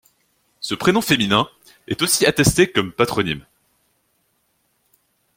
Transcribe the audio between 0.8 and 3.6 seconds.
féminin est aussi attesté comme patronyme.